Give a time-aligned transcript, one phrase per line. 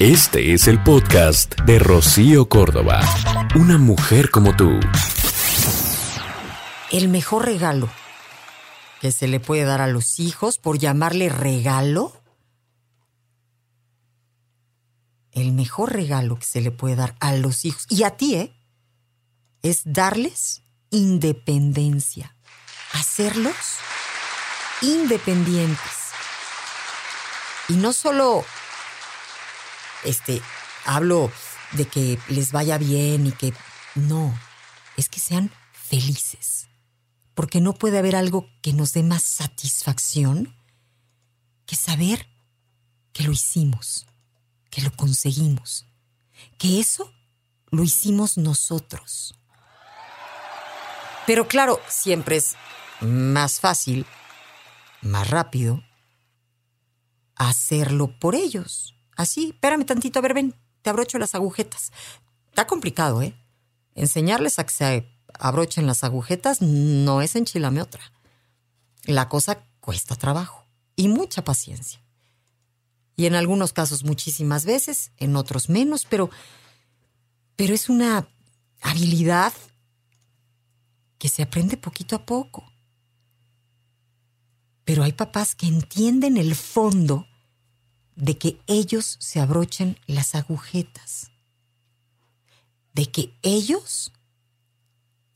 [0.00, 3.00] Este es el podcast de Rocío Córdoba.
[3.54, 4.80] Una mujer como tú.
[6.90, 7.88] El mejor regalo
[9.00, 12.12] que se le puede dar a los hijos, por llamarle regalo,
[15.30, 18.52] el mejor regalo que se le puede dar a los hijos, y a ti, ¿eh?
[19.62, 22.34] Es darles independencia,
[22.94, 23.54] hacerlos
[24.82, 25.78] independientes.
[27.68, 28.44] Y no solo
[30.04, 30.40] este,
[30.84, 31.30] hablo
[31.72, 33.52] de que les vaya bien y que
[33.94, 34.38] no,
[34.96, 36.68] es que sean felices.
[37.34, 40.56] Porque no puede haber algo que nos dé más satisfacción
[41.66, 42.28] que saber
[43.12, 44.06] que lo hicimos,
[44.70, 45.86] que lo conseguimos,
[46.58, 47.12] que eso
[47.70, 49.34] lo hicimos nosotros.
[51.26, 52.56] Pero claro, siempre es
[53.00, 54.06] más fácil,
[55.00, 55.82] más rápido,
[57.36, 58.93] hacerlo por ellos.
[59.16, 61.92] Así, espérame tantito, a ver, ven, te abrocho las agujetas.
[62.48, 63.34] Está complicado, ¿eh?
[63.94, 68.02] Enseñarles a que se abrochen las agujetas no es enchilame otra.
[69.04, 70.64] La cosa cuesta trabajo
[70.96, 72.00] y mucha paciencia.
[73.16, 76.30] Y en algunos casos muchísimas veces, en otros menos, pero,
[77.56, 78.28] pero es una
[78.80, 79.52] habilidad
[81.18, 82.64] que se aprende poquito a poco.
[84.84, 87.26] Pero hay papás que entienden el fondo
[88.16, 91.30] de que ellos se abrochen las agujetas,
[92.92, 94.12] de que ellos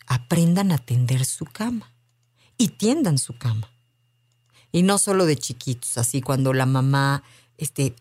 [0.06, 1.92] aprendan a tender su cama
[2.56, 3.68] y tiendan su cama.
[4.70, 7.22] Y no solo de chiquitos, así cuando la mamá
[7.56, 7.96] este,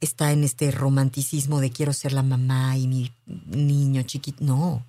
[0.00, 3.12] está en este romanticismo de quiero ser la mamá y mi
[3.46, 4.42] niño chiquito.
[4.42, 4.84] No,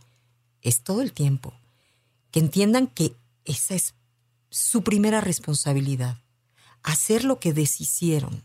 [0.62, 1.54] es todo el tiempo.
[2.32, 3.94] Que entiendan que esa es
[4.50, 6.18] su primera responsabilidad,
[6.82, 8.44] hacer lo que deshicieron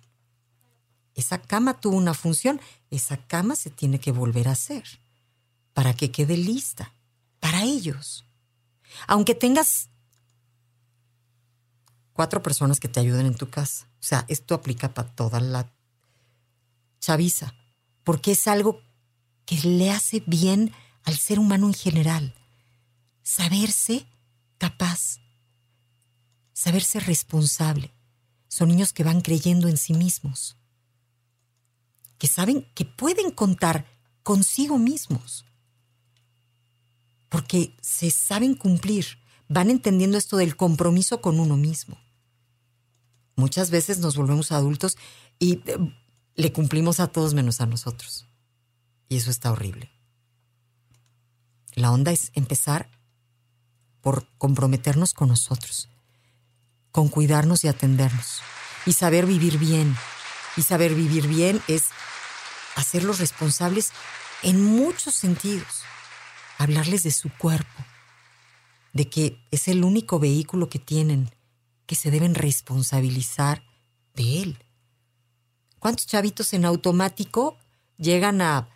[1.15, 4.85] esa cama tuvo una función, esa cama se tiene que volver a hacer
[5.73, 6.93] para que quede lista
[7.41, 8.25] para ellos.
[9.07, 9.91] Aunque tengas
[12.13, 13.87] cuatro personas que te ayuden en tu casa.
[14.01, 15.73] O sea, esto aplica para toda la
[17.01, 17.55] chaviza,
[18.03, 18.81] porque es algo
[19.47, 20.73] que le hace bien
[21.05, 22.35] al ser humano en general.
[23.23, 24.07] Saberse
[24.59, 25.19] capaz,
[26.53, 27.93] saberse responsable.
[28.49, 30.57] Son niños que van creyendo en sí mismos
[32.25, 33.85] que saben que pueden contar
[34.23, 35.45] consigo mismos,
[37.29, 41.99] porque se saben cumplir, van entendiendo esto del compromiso con uno mismo.
[43.37, 44.97] Muchas veces nos volvemos adultos
[45.39, 45.77] y eh,
[46.35, 48.27] le cumplimos a todos menos a nosotros.
[49.11, 49.91] Y eso está horrible.
[51.75, 52.89] La onda es empezar
[54.01, 55.91] por comprometernos con nosotros,
[56.91, 58.41] con cuidarnos y atendernos,
[58.87, 59.95] y saber vivir bien.
[60.57, 61.89] Y saber vivir bien es
[62.75, 63.93] hacerlos responsables
[64.43, 65.83] en muchos sentidos.
[66.59, 67.85] Hablarles de su cuerpo,
[68.93, 71.31] de que es el único vehículo que tienen,
[71.87, 73.63] que se deben responsabilizar
[74.15, 74.59] de él.
[75.79, 77.59] ¿Cuántos chavitos en automático
[77.99, 78.69] llegan a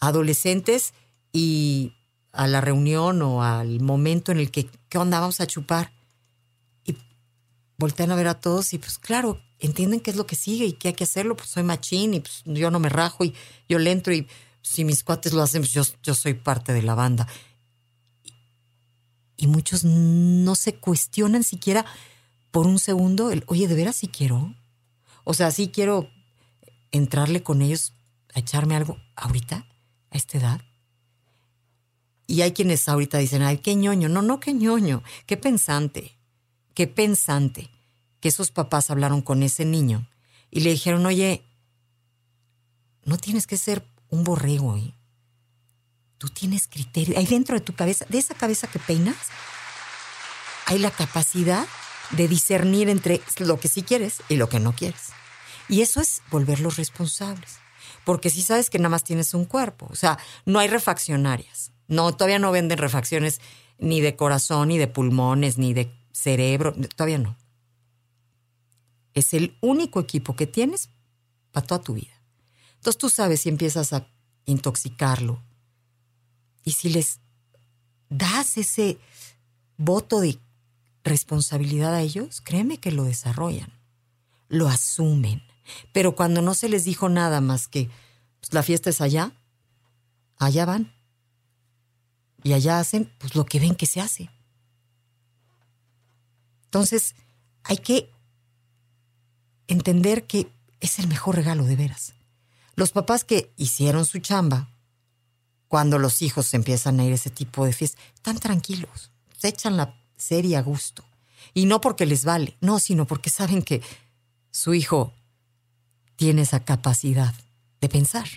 [0.00, 0.94] adolescentes
[1.32, 1.94] y
[2.32, 5.20] a la reunión o al momento en el que, ¿qué onda?
[5.20, 5.92] Vamos a chupar.
[7.78, 10.72] Voltean a ver a todos y pues claro, entienden qué es lo que sigue y
[10.72, 13.34] qué hay que hacerlo, pues soy machín y pues yo no me rajo y
[13.68, 14.26] yo le entro y
[14.62, 17.28] si mis cuates lo hacen, pues yo, yo soy parte de la banda.
[19.36, 21.86] Y muchos no se cuestionan siquiera
[22.50, 24.54] por un segundo el, oye, ¿de veras sí quiero?
[25.22, 26.10] O sea, sí quiero
[26.90, 27.92] entrarle con ellos
[28.34, 29.66] a echarme algo ahorita,
[30.10, 30.60] a esta edad.
[32.26, 34.08] Y hay quienes ahorita dicen, ay, qué ñoño.
[34.08, 35.02] No, no, qué ñoño.
[35.26, 36.17] Qué pensante.
[36.78, 37.72] Qué pensante
[38.20, 40.08] que esos papás hablaron con ese niño
[40.48, 41.42] y le dijeron, oye,
[43.02, 44.94] no tienes que ser un borrego, ¿eh?
[46.18, 47.18] Tú tienes criterio.
[47.18, 49.16] Ahí dentro de tu cabeza, de esa cabeza que peinas,
[50.66, 51.66] hay la capacidad
[52.10, 55.08] de discernir entre lo que sí quieres y lo que no quieres.
[55.68, 57.58] Y eso es volverlos responsables.
[58.04, 61.72] Porque si sabes que nada más tienes un cuerpo, o sea, no hay refaccionarias.
[61.88, 63.40] No, todavía no venden refacciones
[63.80, 67.36] ni de corazón, ni de pulmones, ni de cerebro, todavía no.
[69.14, 70.90] Es el único equipo que tienes
[71.52, 72.20] para toda tu vida.
[72.74, 74.06] Entonces tú sabes si empiezas a
[74.44, 75.42] intoxicarlo
[76.64, 77.20] y si les
[78.08, 78.98] das ese
[79.76, 80.38] voto de
[81.04, 83.72] responsabilidad a ellos, créeme que lo desarrollan,
[84.48, 85.42] lo asumen.
[85.92, 87.90] Pero cuando no se les dijo nada más que
[88.40, 89.32] pues, la fiesta es allá,
[90.36, 90.92] allá van.
[92.42, 94.30] Y allá hacen pues lo que ven que se hace.
[96.68, 97.14] Entonces,
[97.64, 98.12] hay que
[99.68, 102.12] entender que es el mejor regalo de veras.
[102.74, 104.68] Los papás que hicieron su chamba,
[105.66, 109.78] cuando los hijos empiezan a ir a ese tipo de fiestas, están tranquilos, se echan
[109.78, 111.04] la serie a gusto.
[111.54, 113.82] Y no porque les vale, no, sino porque saben que
[114.50, 115.14] su hijo
[116.16, 117.34] tiene esa capacidad
[117.80, 118.28] de pensar.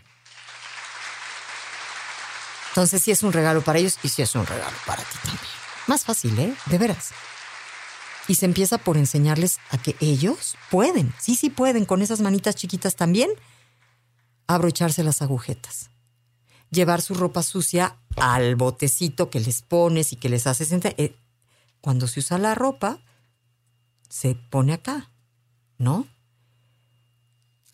[2.69, 5.45] Entonces sí es un regalo para ellos y sí es un regalo para ti también.
[5.87, 6.55] Más fácil, ¿eh?
[6.67, 7.11] De veras.
[8.31, 12.55] Y se empieza por enseñarles a que ellos pueden, sí, sí pueden, con esas manitas
[12.55, 13.29] chiquitas también,
[14.47, 15.89] abrocharse las agujetas.
[16.69, 20.71] Llevar su ropa sucia al botecito que les pones y que les haces.
[20.71, 21.13] Eh,
[21.81, 23.01] cuando se usa la ropa,
[24.07, 25.11] se pone acá,
[25.77, 26.07] ¿no?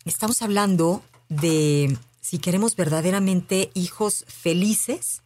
[0.04, 5.22] Estamos hablando de si queremos verdaderamente hijos felices,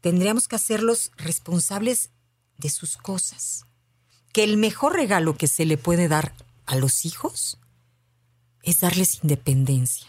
[0.00, 2.08] tendríamos que hacerlos responsables
[2.56, 3.66] de sus cosas.
[4.32, 6.34] Que el mejor regalo que se le puede dar
[6.66, 7.58] a los hijos
[8.62, 10.06] es darles independencia.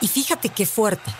[0.00, 1.12] Y fíjate qué fuerte.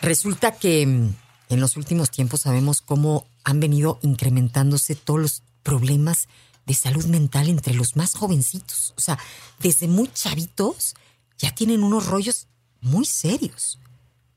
[0.00, 1.14] Resulta que mm,
[1.48, 6.28] en los últimos tiempos sabemos cómo han venido incrementándose todos los problemas
[6.66, 8.94] de salud mental entre los más jovencitos.
[8.96, 9.18] O sea,
[9.60, 10.94] desde muy chavitos
[11.38, 12.48] ya tienen unos rollos
[12.80, 13.78] muy serios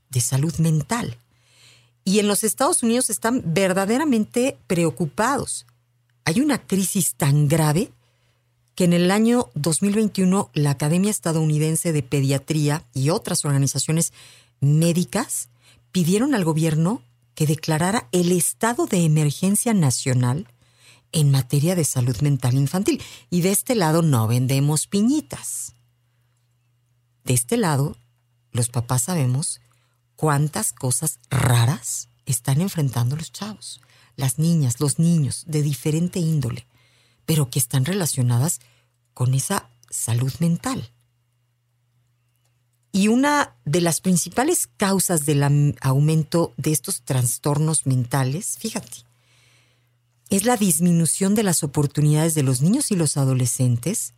[0.09, 1.17] de salud mental.
[2.07, 5.65] Y en los Estados Unidos están verdaderamente preocupados.
[6.23, 7.91] Hay una crisis tan grave
[8.75, 14.13] que en el año 2021 la Academia Estadounidense de Pediatría y otras organizaciones
[14.61, 15.49] médicas
[15.91, 17.01] pidieron al gobierno
[17.35, 20.47] que declarara el estado de emergencia nacional
[21.11, 23.01] en materia de salud mental infantil.
[23.29, 25.73] Y de este lado no vendemos piñitas.
[27.25, 27.97] De este lado,
[28.53, 29.59] los papás sabemos
[30.17, 33.79] cuántas cosas raras están enfrentando los chavos,
[34.17, 36.67] las niñas, los niños de diferente índole,
[37.25, 38.59] pero que están relacionadas
[39.13, 40.91] con esa salud mental.
[42.91, 49.05] Y una de las principales causas del aumento de estos trastornos mentales, fíjate,
[50.29, 54.13] es la disminución de las oportunidades de los niños y los adolescentes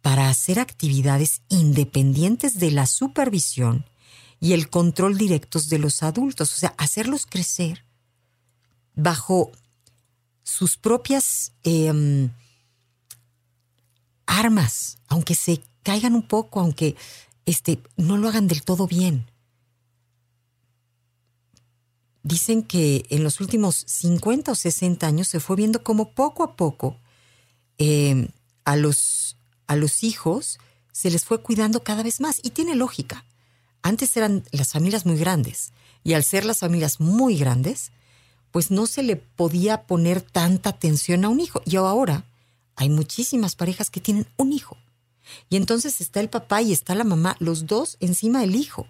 [0.00, 3.84] para hacer actividades independientes de la supervisión
[4.40, 7.84] y el control directos de los adultos, o sea, hacerlos crecer
[8.94, 9.52] bajo
[10.42, 12.30] sus propias em,
[14.26, 16.96] armas, aunque se caigan un poco, aunque
[17.46, 19.30] este, no lo hagan del todo bien.
[22.22, 26.56] Dicen que en los últimos 50 o 60 años se fue viendo como poco a
[26.56, 26.96] poco
[27.78, 28.28] em,
[28.64, 29.36] a, los,
[29.66, 30.58] a los hijos
[30.92, 32.40] se les fue cuidando cada vez más.
[32.42, 33.24] Y tiene lógica.
[33.82, 35.72] Antes eran las familias muy grandes
[36.04, 37.92] y al ser las familias muy grandes,
[38.50, 41.62] pues no se le podía poner tanta atención a un hijo.
[41.64, 42.24] Y ahora
[42.76, 44.76] hay muchísimas parejas que tienen un hijo.
[45.50, 48.86] Y entonces está el papá y está la mamá, los dos encima del hijo.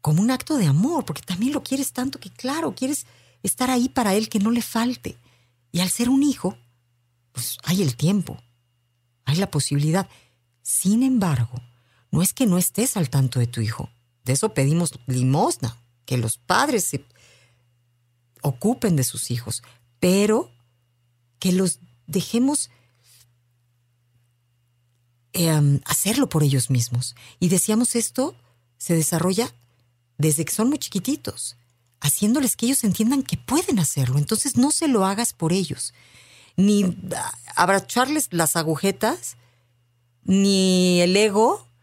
[0.00, 3.06] Como un acto de amor, porque también lo quieres tanto que, claro, quieres
[3.42, 5.16] estar ahí para él, que no le falte.
[5.72, 6.56] Y al ser un hijo,
[7.32, 8.38] pues hay el tiempo,
[9.24, 10.08] hay la posibilidad.
[10.62, 11.60] Sin embargo,
[12.14, 13.90] no es que no estés al tanto de tu hijo.
[14.24, 15.76] De eso pedimos limosna,
[16.06, 17.04] que los padres se
[18.40, 19.64] ocupen de sus hijos,
[19.98, 20.52] pero
[21.40, 22.70] que los dejemos
[25.32, 27.16] em, hacerlo por ellos mismos.
[27.40, 28.36] Y decíamos esto
[28.78, 29.52] se desarrolla
[30.16, 31.56] desde que son muy chiquititos,
[31.98, 34.18] haciéndoles que ellos entiendan que pueden hacerlo.
[34.18, 35.94] Entonces no se lo hagas por ellos,
[36.56, 36.96] ni
[37.56, 39.36] abracharles las agujetas,
[40.22, 41.73] ni el ego,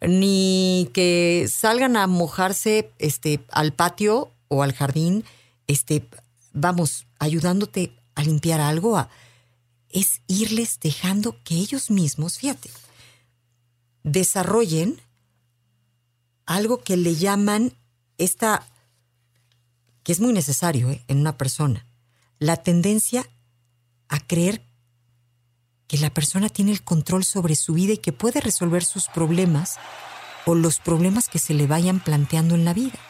[0.00, 5.24] ni que salgan a mojarse este, al patio o al jardín,
[5.66, 6.08] este,
[6.52, 9.06] vamos, ayudándote a limpiar algo,
[9.88, 12.70] es irles dejando que ellos mismos, fíjate,
[14.02, 15.00] desarrollen
[16.46, 17.74] algo que le llaman
[18.18, 18.66] esta,
[20.02, 21.04] que es muy necesario ¿eh?
[21.08, 21.86] en una persona,
[22.38, 23.28] la tendencia
[24.08, 24.62] a creer
[25.90, 29.74] que la persona tiene el control sobre su vida y que puede resolver sus problemas
[30.46, 33.00] o los problemas que se le vayan planteando en la vida.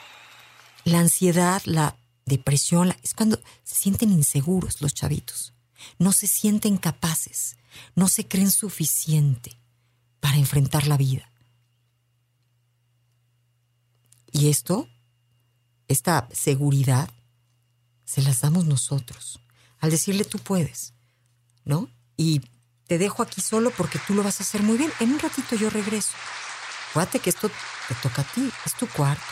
[0.84, 5.52] La ansiedad, la depresión, es cuando se sienten inseguros los chavitos.
[5.98, 7.58] No se sienten capaces,
[7.94, 9.60] no se creen suficiente
[10.18, 11.30] para enfrentar la vida.
[14.32, 14.88] Y esto,
[15.86, 17.10] esta seguridad,
[18.06, 19.38] se las damos nosotros.
[19.80, 20.94] Al decirle tú puedes,
[21.66, 21.90] ¿no?
[22.16, 22.40] Y
[22.90, 24.90] te dejo aquí solo porque tú lo vas a hacer muy bien.
[24.98, 26.10] En un ratito yo regreso.
[26.92, 27.48] Fíjate que esto
[27.86, 29.22] te toca a ti, es tu cuarto,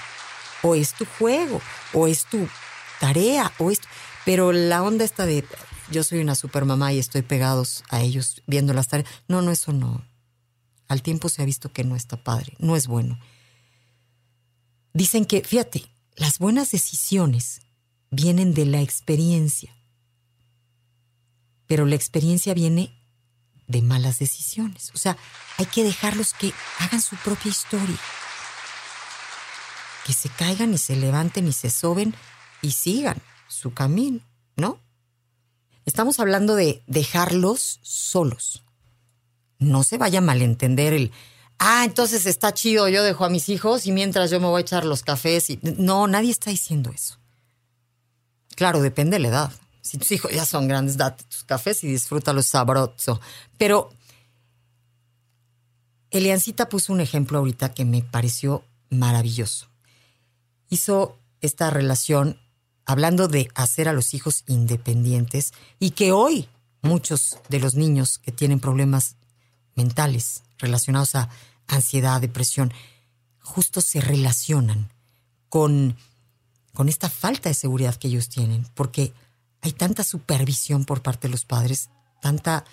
[0.62, 1.60] o es tu juego,
[1.92, 2.48] o es tu
[3.00, 3.88] tarea, o esto.
[4.24, 5.44] Pero la onda está de
[5.90, 9.10] yo soy una super mamá y estoy pegados a ellos viendo las tareas.
[9.26, 10.06] No, no, eso no.
[10.86, 13.18] Al tiempo se ha visto que no está padre, no es bueno.
[14.92, 17.62] Dicen que, fíjate, las buenas decisiones
[18.12, 19.74] vienen de la experiencia,
[21.66, 22.94] pero la experiencia viene
[23.68, 24.90] de malas decisiones.
[24.94, 25.16] O sea,
[25.58, 27.98] hay que dejarlos que hagan su propia historia.
[30.04, 32.14] Que se caigan y se levanten y se soben
[32.62, 34.20] y sigan su camino,
[34.56, 34.80] ¿no?
[35.84, 38.64] Estamos hablando de dejarlos solos.
[39.58, 41.12] No se vaya a malentender el,
[41.58, 44.62] ah, entonces está chido, yo dejo a mis hijos y mientras yo me voy a
[44.62, 45.50] echar los cafés.
[45.50, 45.58] Y...
[45.62, 47.18] No, nadie está diciendo eso.
[48.54, 49.52] Claro, depende de la edad.
[49.88, 53.22] Si tus hijos ya son grandes, date tus cafés y disfrútalos sabroso.
[53.56, 53.90] Pero
[56.10, 59.66] Eliancita puso un ejemplo ahorita que me pareció maravilloso.
[60.68, 62.38] Hizo esta relación
[62.84, 66.50] hablando de hacer a los hijos independientes y que hoy
[66.82, 69.16] muchos de los niños que tienen problemas
[69.74, 71.30] mentales relacionados a
[71.66, 72.74] ansiedad, depresión,
[73.40, 74.92] justo se relacionan
[75.48, 75.96] con,
[76.74, 79.14] con esta falta de seguridad que ellos tienen, porque
[79.60, 82.64] hay tanta supervisión por parte de los padres, tanta,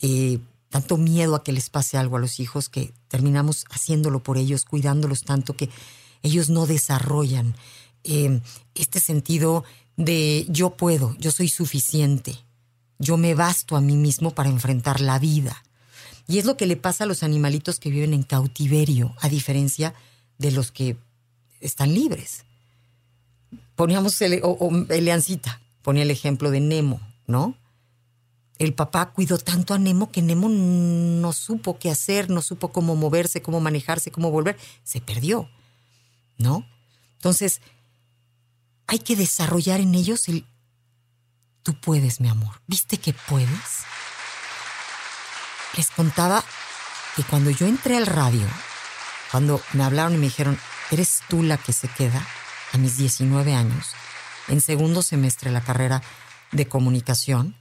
[0.00, 0.38] eh,
[0.70, 4.64] tanto miedo a que les pase algo a los hijos que terminamos haciéndolo por ellos,
[4.64, 5.70] cuidándolos tanto que
[6.22, 7.54] ellos no desarrollan
[8.04, 8.40] eh,
[8.74, 9.64] este sentido
[9.96, 12.38] de yo puedo, yo soy suficiente,
[12.98, 15.62] yo me basto a mí mismo para enfrentar la vida.
[16.28, 19.94] Y es lo que le pasa a los animalitos que viven en cautiverio, a diferencia
[20.38, 20.96] de los que
[21.60, 22.44] están libres.
[23.76, 24.70] Poníamos el, o,
[25.86, 27.56] ponía el ejemplo de Nemo, ¿no?
[28.58, 32.96] El papá cuidó tanto a Nemo que Nemo no supo qué hacer, no supo cómo
[32.96, 34.58] moverse, cómo manejarse, cómo volver.
[34.82, 35.48] Se perdió,
[36.38, 36.66] ¿no?
[37.12, 37.60] Entonces,
[38.88, 40.44] hay que desarrollar en ellos el...
[41.62, 42.60] Tú puedes, mi amor.
[42.66, 43.84] ¿Viste que puedes?
[45.76, 46.42] les contaba
[47.14, 48.48] que cuando yo entré al radio,
[49.30, 50.58] cuando me hablaron y me dijeron,
[50.90, 52.26] eres tú la que se queda,
[52.72, 53.94] a mis 19 años,
[54.48, 56.02] en segundo semestre la carrera
[56.52, 57.56] de comunicación,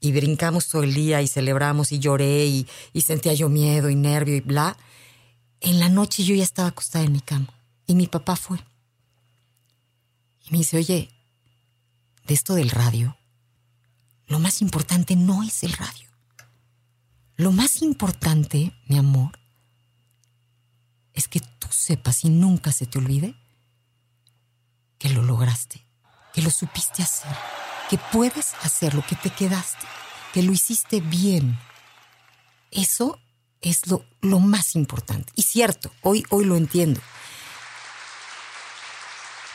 [0.00, 3.96] y brincamos todo el día y celebramos y lloré y, y, sentía yo miedo y
[3.96, 4.76] nervio y bla.
[5.60, 7.52] En la noche yo ya estaba acostada en mi cama
[7.86, 8.58] y mi papá fue.
[10.46, 11.10] Y me dice, oye,
[12.26, 13.16] de esto del radio,
[14.26, 16.08] lo más importante no es el radio.
[17.36, 19.38] Lo más importante, mi amor,
[21.12, 23.34] es que tú sepas y nunca se te olvide
[24.98, 25.86] que lo lograste,
[26.34, 27.34] que lo supiste hacer,
[27.88, 29.86] que puedes hacer lo que te quedaste,
[30.32, 31.58] que lo hiciste bien.
[32.70, 33.18] Eso
[33.60, 35.32] es lo, lo más importante.
[35.34, 37.00] Y cierto, hoy, hoy lo entiendo.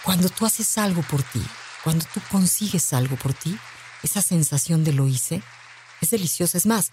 [0.04, 1.42] Cuando tú haces algo por ti,
[1.84, 3.58] cuando tú consigues algo por ti,
[4.04, 5.42] esa sensación de lo hice
[6.02, 6.58] es deliciosa.
[6.58, 6.92] Es más,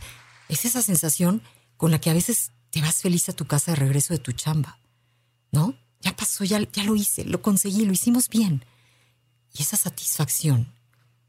[0.49, 1.43] es esa sensación
[1.77, 4.33] con la que a veces te vas feliz a tu casa de regreso de tu
[4.33, 4.79] chamba,
[5.51, 5.75] ¿no?
[6.01, 8.65] Ya pasó, ya, ya lo hice, lo conseguí, lo hicimos bien.
[9.53, 10.73] Y esa satisfacción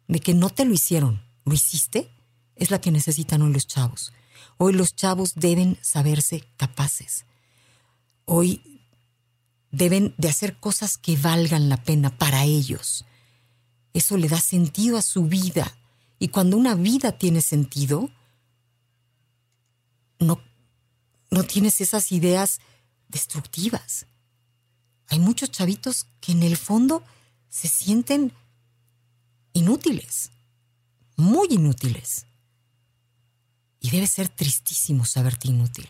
[0.07, 2.11] de que no te lo hicieron, lo hiciste,
[2.55, 4.13] es la que necesitan hoy los chavos.
[4.57, 7.25] Hoy los chavos deben saberse capaces.
[8.25, 8.81] Hoy
[9.71, 13.05] deben de hacer cosas que valgan la pena para ellos.
[13.93, 15.75] Eso le da sentido a su vida.
[16.19, 18.09] Y cuando una vida tiene sentido,
[20.19, 20.41] no,
[21.31, 22.59] no tienes esas ideas
[23.07, 24.05] destructivas.
[25.11, 27.03] Hay muchos chavitos que en el fondo
[27.49, 28.31] se sienten
[29.51, 30.31] inútiles,
[31.17, 32.27] muy inútiles.
[33.81, 35.89] Y debe ser tristísimo saberte inútil,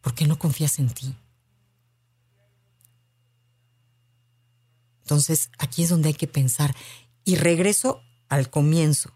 [0.00, 1.14] porque no confías en ti.
[5.02, 6.74] Entonces, aquí es donde hay que pensar.
[7.22, 9.12] Y regreso al comienzo,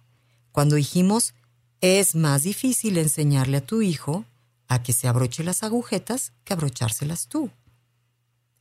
[0.51, 1.33] cuando dijimos
[1.81, 4.27] es más difícil enseñarle a tu hijo
[4.69, 7.51] a que se abroche las agujetas que abrochárselas tú.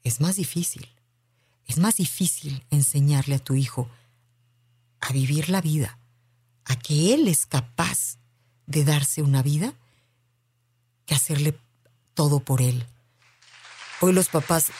[0.03, 0.87] Es más difícil.
[1.67, 3.89] Es más difícil enseñarle a tu hijo
[4.99, 5.97] a vivir la vida,
[6.65, 8.17] a que él es capaz
[8.67, 9.73] de darse una vida,
[11.05, 11.57] que hacerle
[12.13, 12.85] todo por él.
[13.99, 14.71] Hoy los papás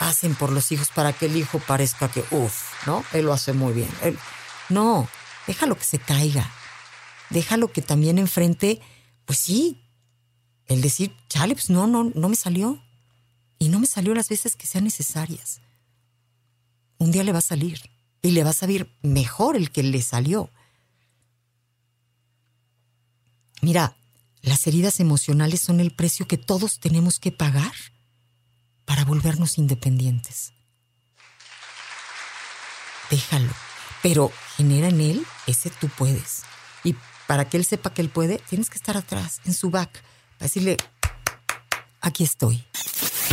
[0.00, 3.04] hacen por los hijos para que el hijo parezca que, uff, ¿no?
[3.12, 3.88] Él lo hace muy bien.
[4.68, 5.08] no,
[5.46, 6.50] déjalo que se caiga,
[7.30, 8.80] déjalo que también enfrente,
[9.24, 9.82] pues sí,
[10.66, 12.83] el decir, chale, pues no, no, no me salió.
[13.58, 15.60] Y no me salió las veces que sean necesarias.
[16.98, 17.80] Un día le va a salir
[18.22, 20.50] y le va a salir mejor el que le salió.
[23.60, 23.96] Mira,
[24.42, 27.72] las heridas emocionales son el precio que todos tenemos que pagar
[28.84, 30.52] para volvernos independientes.
[33.10, 33.52] Déjalo,
[34.02, 36.42] pero genera en él ese tú puedes.
[36.82, 36.94] Y
[37.26, 40.02] para que él sepa que él puede, tienes que estar atrás, en su back,
[40.38, 40.76] para decirle,
[42.00, 42.64] aquí estoy.